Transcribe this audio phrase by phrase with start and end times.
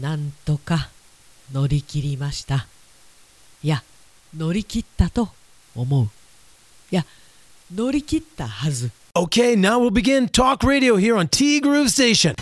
[0.00, 0.88] なんとか
[1.52, 2.66] 乗り切りました。
[3.62, 3.82] いや
[4.34, 5.28] 乗り切ったと
[5.76, 6.08] 思う。
[6.90, 7.04] いや
[7.74, 8.90] 乗り切ったはず。
[9.14, 12.34] Okay, now we'll begin talk radio here on T Groove Station.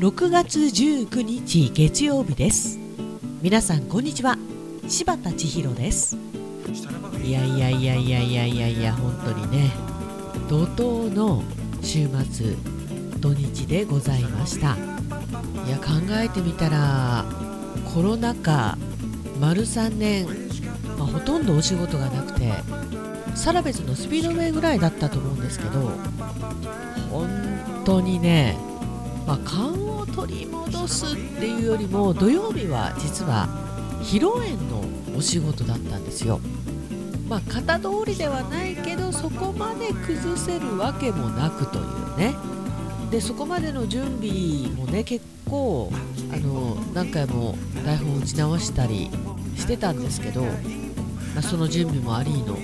[0.00, 2.80] 6月19日月曜日です。
[3.42, 4.36] 皆さんこんにちは。
[4.88, 6.16] 柴田千尋です。
[7.22, 9.70] いやいやいやいやいやいやいや本当にね。
[10.48, 11.44] 怒涛の
[11.82, 12.54] 週末
[13.20, 14.76] 土日でございました
[15.66, 17.24] いや考えてみたら
[17.94, 18.78] コロナ禍
[19.40, 20.26] 丸3年、
[20.98, 22.52] まあ、ほとんどお仕事がなくて
[23.34, 25.90] サラベスのスピードウェイぐらいだったと思うんですけど
[27.10, 27.28] 本
[27.84, 28.56] 当にね、
[29.26, 33.48] まあ、勘を取り戻すっていうよりも土曜日は実は
[34.02, 34.84] 披露宴の
[35.16, 36.40] お仕事だったんですよ。
[37.30, 42.34] まあ、型通りではないけどそこまで崩せるわけもなくというね。
[43.12, 45.92] でそこまでの準備もね結構
[46.32, 49.10] あの何回も台本を打ち直したり
[49.56, 50.50] してたんですけど、ま
[51.38, 52.56] あ、その準備もありの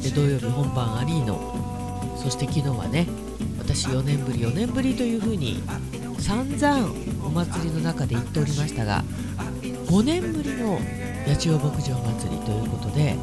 [0.00, 3.06] で土曜日本番ありのそして昨日はね
[3.58, 5.62] 私4年ぶり4年ぶりというふうに
[6.18, 6.92] 散々
[7.24, 9.04] お祭りの中で言っておりましたが
[9.62, 10.78] 5年ぶりの
[11.26, 13.16] 八千代牧場祭りということで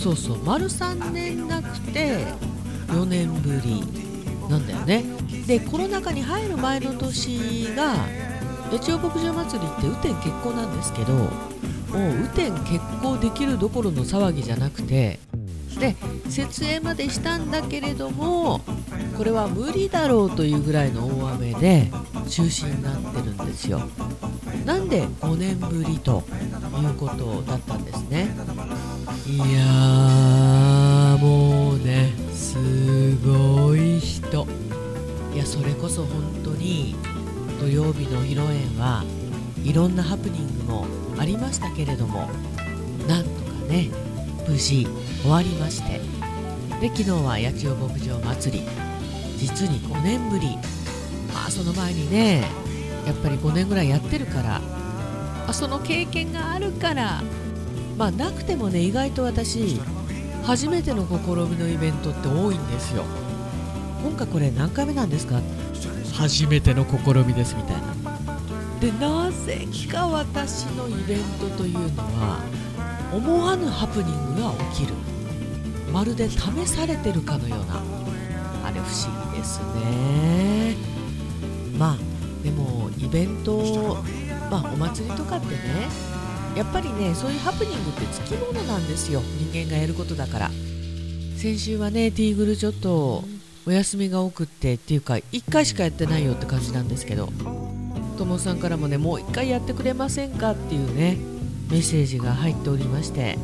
[0.00, 0.38] そうそう。
[0.44, 2.24] 丸3年なくて
[2.88, 3.84] 4年ぶり
[4.48, 5.04] なんだよね。
[5.46, 7.96] でコロナ禍に入る前の年が
[8.70, 11.28] 八千代牧場祭りって雨天決行なんですけどもう
[11.92, 15.18] 雨天決行できるどころの騒ぎじゃなくて
[15.78, 15.96] で
[16.28, 18.60] 設営までしたんだけれども
[19.16, 21.90] これは無理だろうというぐらいの大雨で
[22.28, 23.82] 中止になってるんですよ。
[24.70, 26.22] なんで5年ぶりと
[26.80, 28.28] いうことだったんですね。
[29.26, 34.46] いやーもうねすごい人。
[35.34, 36.94] いやそれこそ本当に
[37.58, 39.02] 土曜日の披露宴は
[39.64, 40.86] いろんなハプニングも
[41.18, 42.28] ありましたけれども
[43.08, 43.90] なんとかね
[44.48, 44.86] 無事
[45.22, 46.00] 終わりまして。
[46.80, 48.64] で昨日は八千代牧場祭り。
[49.36, 50.56] 実に5年ぶり。
[51.34, 52.44] まあその前にね
[53.06, 54.60] やっぱり5年ぐらいやってるから。
[55.46, 57.22] あその経験があるから。
[57.96, 59.80] まあなくてもね意外と私
[60.42, 61.14] 初めての試
[61.50, 63.04] みのイベントって多いんですよ。
[64.02, 65.40] 今回これ何回目なんですか？
[66.14, 67.94] 初めての試みですみたいな。
[68.80, 72.40] でなぜか私のイベントというのは
[73.12, 74.94] 思わぬハプニングが起きる。
[75.92, 77.82] まるで試されてるかのような。
[78.64, 80.76] あれ不思議ですね。
[81.76, 82.09] まあ
[83.10, 83.98] ベント
[84.50, 85.88] まあお祭りとかってね
[86.56, 89.20] やっぱりねそういうハプニングってつきものなんですよ。
[89.38, 90.50] 人間がやることだから。
[91.36, 93.24] 先週はねティーグルちょっと
[93.66, 97.30] お休みが多くってっていうか1回しかやってないよって感じなんですけど
[98.18, 101.16] ともさんからもねもう1回やってくれませんかっていうね
[101.70, 103.38] メッセージが入っておりまして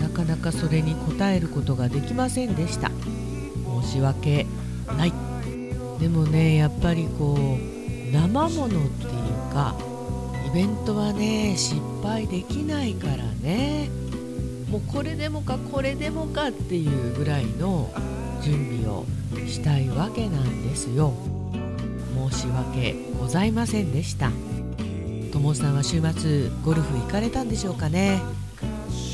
[0.00, 2.90] なかなかそれに応えることができませんでした。
[3.82, 4.46] 申し訳
[4.98, 5.12] ない。
[6.00, 7.71] でもねやっぱりこう
[8.12, 9.74] 生ものっていうか
[10.46, 13.88] イベントはね失敗できないからね。
[14.70, 17.90] もうこれでもかこれでもかっていうぐらいの
[18.42, 19.04] 準備を
[19.46, 21.14] したいわけなんですよ。
[22.30, 24.30] 申し訳ございませんでした。
[25.32, 28.20] ともさんは週末ゴルフ行かれたんでしょうかね。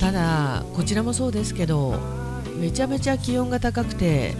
[0.01, 1.99] ただこちらもそうですけど
[2.61, 4.35] めちゃめちゃ気温が高くて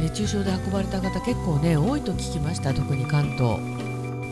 [0.00, 3.83] 熱中症で運ばれた方結構ね多いと聞きました特に関東。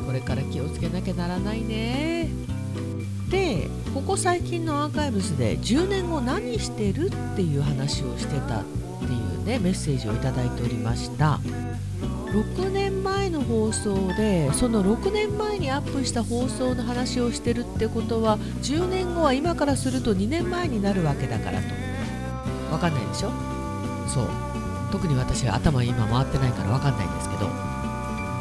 [0.07, 2.29] これから気をつけなきゃならないね。
[3.31, 8.65] でここ最近のアーカイブスで10年後何してるっていう話をしてたっ
[9.01, 11.41] ていうねメッセージをいただいておりました。
[12.33, 21.65] 6年前の放送でその6年前にアップした放送の話をしてるってことは10年後は今からすると2年前になるわけだからと。
[22.71, 23.31] 分かんないでしょ？
[24.09, 24.29] そう。
[24.91, 27.72] 特に私は頭今回ってないから分かんないんですけど。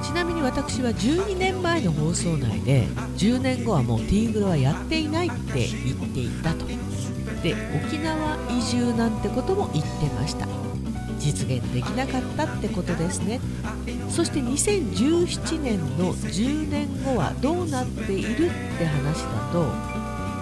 [0.03, 2.87] ちなみに私は12年前の放送内で
[3.17, 6.65] 10年後はもうティーグルはやっていないって言っていたと。
[7.41, 7.55] で
[7.85, 10.47] 沖縄移住なんてことも言ってました。
[11.19, 13.39] 実現できなかったってことですね。
[14.09, 19.65] そして2017年の10年後はどうなっているって話だと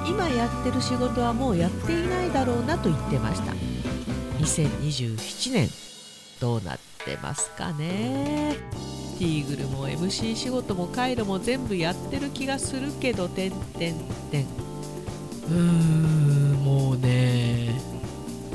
[0.09, 3.51] 今やってる仕事はもうやっていないだろうなと言ってました。
[4.39, 5.69] 2027年
[6.39, 8.57] どうなってますかね。
[9.19, 13.95] ティーグルも MC 仕事もカイロも全部やってる気がするけどてんてん
[14.31, 14.45] てん。
[14.45, 17.77] うーんもうね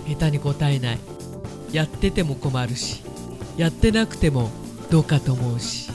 [0.08, 0.98] 下手に答えない。
[1.70, 3.02] やってても困るし
[3.58, 4.50] やってなくても
[4.90, 5.90] どうかと思うし。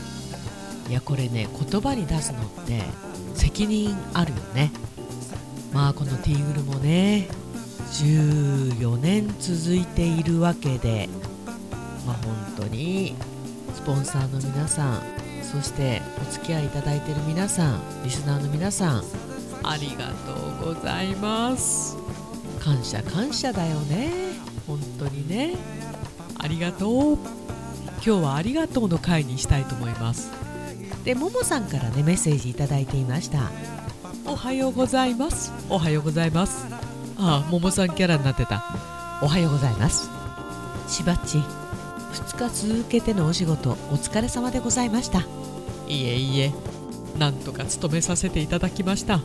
[0.87, 2.81] いやこれね言葉に出すのって
[3.33, 4.71] 責任あるよね。
[5.73, 7.27] まあこのティーグルもね
[7.91, 11.09] 14年続いているわけで
[12.05, 13.15] まあ本当に
[13.73, 15.01] スポンサーの皆さん
[15.43, 19.03] そしてお付き合いいただいている皆さんリスナーの皆さん
[19.63, 21.97] ありがとうございます。
[22.59, 24.11] 感謝感謝だよね。
[24.67, 25.55] 本当にね。
[26.37, 27.17] ありがとう。
[27.95, 30.31] 今日はありがとうの回にしたいと思います。
[31.03, 33.51] でももさんからねメッセージいただいていました。
[34.25, 35.51] おはようございます。
[35.69, 36.65] おはようございます。
[37.17, 38.63] ああももさんキャラになってた。
[39.21, 40.09] おはようございます。
[40.87, 41.58] しばっち
[42.13, 45.25] 2日続けてのお仕事お疲れ様でございました。
[45.87, 46.51] いえいえ
[47.17, 49.19] なんとか務めさせていただきました。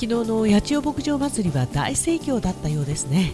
[0.00, 3.32] 日の八千代牧場祭りは大盛況だったようですね。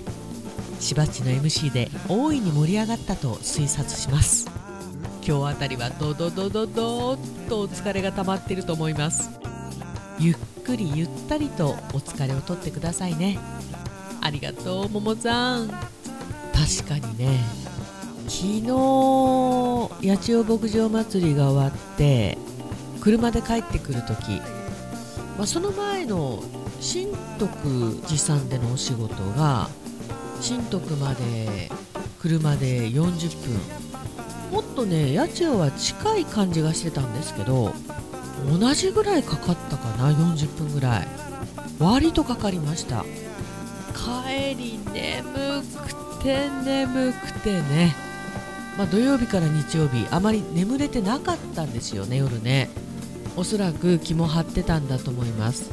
[0.81, 4.47] しばっちの MC で大いに盛り上がったと推察します。
[5.27, 9.31] 今日あたりはドドドドドーッとお疲れが溜まっていると思います。
[10.19, 13.39] ゆっくりゆったりとお疲れをとってくださいね。
[14.21, 15.69] ありがとうももさん。
[15.69, 17.41] 確かにね
[18.27, 18.71] 昨日
[20.09, 22.39] 八千代牧場祭りが終わって
[23.01, 24.41] 車で帰ってくる時、
[25.37, 26.43] まあ、その前の
[26.81, 29.69] 新徳寺さんでのお仕事が
[30.41, 31.71] 新徳まで
[32.21, 33.01] 車で40
[33.47, 33.85] 分。
[34.53, 37.73] もっとね八千代は近い感じがしてたんですけど
[38.49, 41.09] 同じぐらいかかったかな40分ぐらい。
[41.79, 43.05] 割とかかりました。
[43.95, 48.04] 帰り眠くて眠くてね。
[48.77, 52.71] まあ、土曜日から日曜日あまり眠れてなかったんですよね夜ね。
[53.37, 55.71] おそらく気も張ってたんだと思います。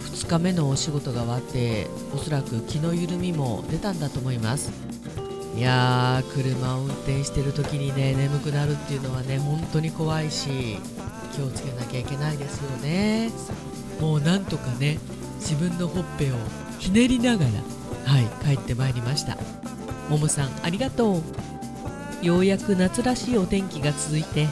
[0.00, 4.70] 2日目のお仕事が終わっておそらく気の緩みも出たんだと思います。
[5.56, 10.78] いやー車を運転してる時にね眠くなるっていうのはね本当に怖いし
[11.34, 13.30] 気をつけなきゃいけないですよね。
[14.00, 14.98] もうなんとかね
[15.40, 16.36] 自分のほっぺを
[16.78, 17.50] ひねりながら
[18.04, 19.36] はい帰ってまいりました。
[20.08, 21.22] ももさんありがとう。
[22.22, 24.46] ようやく夏らしいお天気が続いて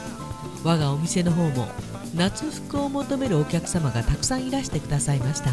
[0.63, 1.67] 我がお店の方も
[2.15, 5.51] 夏服を求めるお客様がたくさんいらしてくださいました。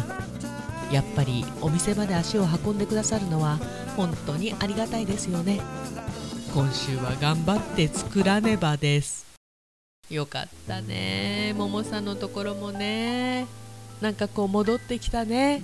[0.91, 3.59] やっぱりお店まで足を運んでくださるのは
[3.95, 5.61] 本当にありがたいですよね。
[6.53, 9.27] 今週は頑張って作らねばです。
[10.09, 13.45] よかったねももさんのところもね。
[14.01, 15.61] なんかこう戻ってきたね。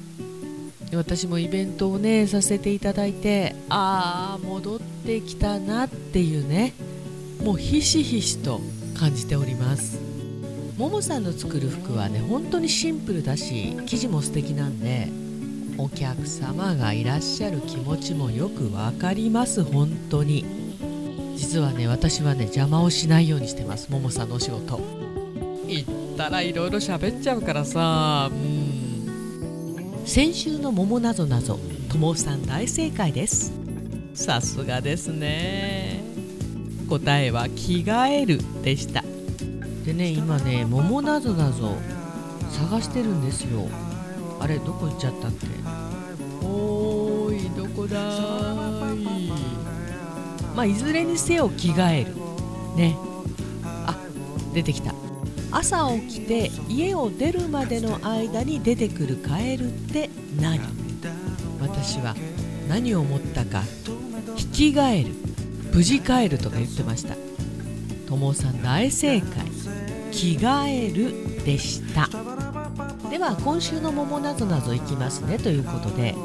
[0.96, 6.74] 私もイベントをねさせていただいてああ戻ってきたなっていうね
[7.44, 8.62] もうひしひしと
[8.98, 10.00] 感じております。
[10.78, 15.08] ももさんの作る服はね本当にシンプルだし生地も素敵なんで
[15.78, 20.46] お客様がいらっしゃる気持ちもよくわかります本当に。
[21.36, 24.80] 実はね私はね邪魔をしないようにしてますももさんのお仕事。
[25.68, 28.63] 行ったらいろいろ喋っちゃうからさうん。
[30.06, 31.58] 先週の桃なぞなぞ
[31.90, 33.54] ともさん大正解です。
[34.14, 36.04] さすがですね。
[36.90, 39.04] 答えは着替えるでした。
[39.86, 41.76] でね今ね桃なぞなぞ
[42.52, 43.68] 探してるんですよ。
[44.40, 45.48] あれどこ行っちゃったっけ？
[46.46, 49.32] おーいどこだーい？
[50.56, 52.14] まあいずれにせよ着替える。
[52.76, 52.98] ね。
[53.64, 53.98] あ
[54.54, 54.94] 出てきた
[55.56, 60.10] 朝起きて家を出るまでの間に出てくるカエルって
[60.42, 60.60] 何？
[61.62, 62.16] 私は
[62.68, 63.62] 何を思ったか？
[64.36, 65.12] 引き換える。
[65.72, 67.16] 無事帰るとか言ってました。
[68.08, 69.30] 友さん大正解。
[70.12, 72.10] 着替えるでした。
[73.10, 76.16] では今週の桃なぞなぞいきますねということで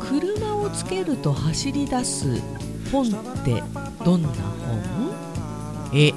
[0.00, 2.38] 車をつけると走り出す
[2.90, 3.10] 本っ
[3.44, 3.62] て
[4.04, 5.94] どんな本？
[5.94, 6.12] え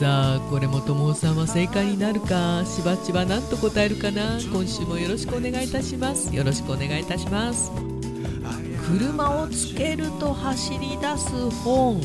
[0.00, 4.40] さあこれも友さんは正解になるかしばちは何と答えるかな。
[4.40, 6.34] 今週もよろしくお願いいたします。
[6.34, 7.70] よろしくお願いいたします。
[8.86, 12.00] 車をつけると走り出す本。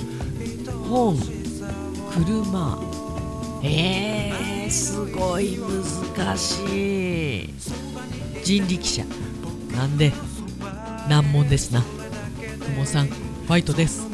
[0.90, 1.18] 本。
[2.14, 2.78] 車。
[3.64, 7.54] えー、すごい難しい。
[8.44, 9.06] 人力車。
[9.74, 10.12] なんで？
[11.08, 11.82] 難問ですな。
[12.76, 14.06] 友さんファイトです。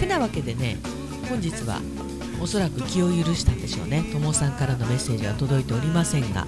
[0.00, 0.76] てなわけでね
[1.28, 1.80] 本日は
[2.40, 4.04] おそらく気を許したんでしょうね。
[4.12, 6.46] 友さんからのメッセージは届いておりませんが。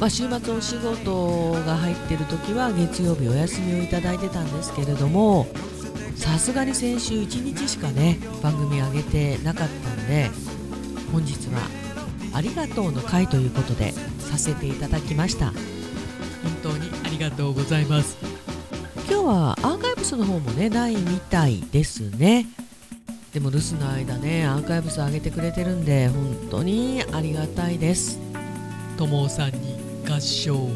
[0.00, 5.46] まあ、週末お仕事が入ってる時は月曜日お休みをいただいてたんですけれども
[6.16, 10.30] さすがに先週1日しかね番組上げてなかったんで
[11.12, 11.60] 本日は
[12.32, 15.46] ありがとうの会ということでさせていただきました。
[15.46, 15.54] 本
[16.62, 18.16] 当にありがとうございます。
[19.06, 22.46] 今日はアーカイブスの方もねないみたいですね
[23.32, 28.18] でも留守の間ねアーカイブス上げてくれてるんで本当にありがたいです。
[28.96, 30.68] ともさんに合唱。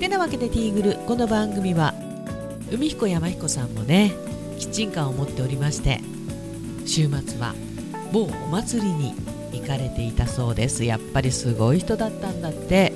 [0.00, 1.94] てなわけでティーグルこの番組は
[2.72, 4.12] 海彦山彦さんもね
[4.58, 6.00] キッチンカーを持っておりまして
[6.86, 7.54] 週末は
[8.12, 9.14] 某お祭りに
[9.52, 10.84] 行かれていたそうです。
[10.84, 12.92] やっぱりすごい人だったんだって。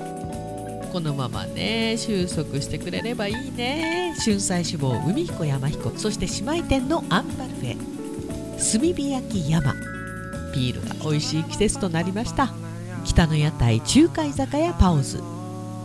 [0.93, 4.15] このままね収束してくれればいいね。
[4.25, 7.96] 春菜志望海彦山彦そして姉妹店のアンバルフェ
[8.59, 9.75] 炭火焼き山。
[10.55, 12.53] ビールが美味しい季節となりました。
[13.05, 15.23] 北の屋台中華居酒屋パオズ。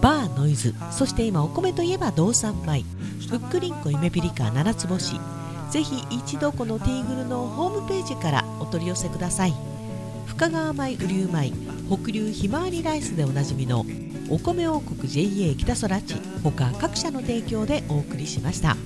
[0.02, 0.74] バーノイズ。
[0.90, 2.84] そして今お米といえば道産米。
[3.30, 5.20] ふっくりんこ夢ピリカ七つ星。
[5.70, 9.54] ぜひ一度このティーグルのホームページからお取り寄せください。
[10.26, 11.52] 深川米雨竜米。
[11.90, 13.86] 北流ひまわりライスでおなじみの
[14.30, 16.16] お米王国 JA 北空地。
[16.42, 18.78] 他各社の提供でお送りしました。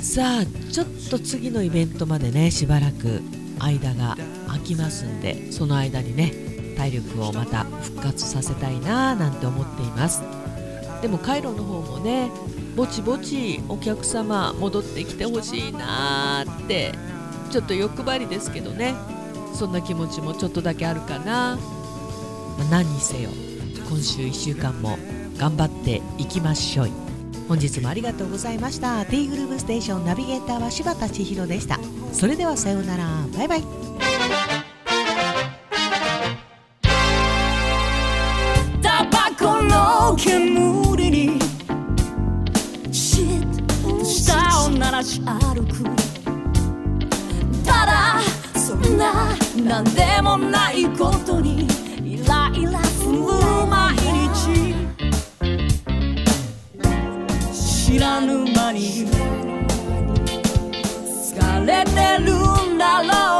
[0.00, 3.20] さあちょっと次のイベントまでねしばらく
[3.58, 4.16] 間が
[4.46, 6.32] 空きますんでその間にね
[6.76, 10.22] 体力をまた復活させたいななんて思っています。
[11.02, 12.30] でもカイロの方もね
[12.76, 16.92] ぼちぼちお客様戻ってきてほしいなーって
[17.50, 18.94] ちょっと欲張りですけどね
[19.54, 21.58] そんな気持ちもちょっとだけあるかな、
[22.58, 23.30] まあ、何にせよ
[23.88, 24.98] 今週1週間も
[25.38, 27.09] 頑張っていきましょう
[27.50, 29.04] 本日もありがとうございました。
[29.06, 31.80] T グループステーションナビゲーターは柴田千尋でした。
[32.12, 33.26] それではさようなら。
[33.36, 33.89] バイバイ。
[57.90, 59.04] 知らぬ間に
[61.04, 62.32] 疲れてる
[62.72, 63.39] んだろ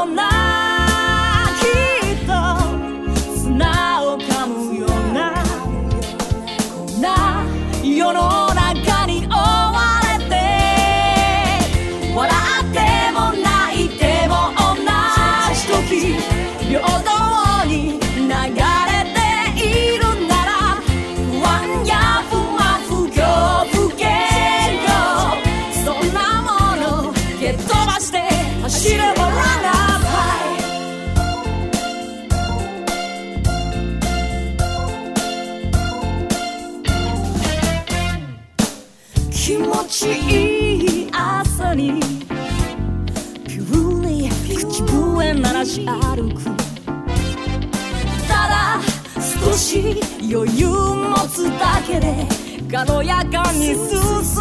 [49.51, 52.25] 少し余裕持つだけで
[52.71, 53.99] 軽やかに進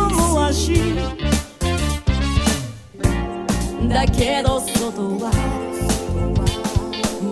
[0.08, 0.94] む足。
[3.88, 5.32] だけど外は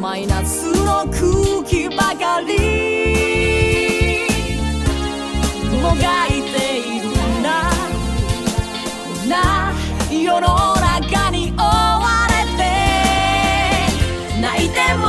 [0.00, 2.48] マイナスの空気ばかり。
[5.80, 7.06] もがいている
[7.44, 7.70] な。
[9.06, 9.72] こんな
[10.10, 12.60] 世の中に追われて。
[14.40, 15.07] 泣いても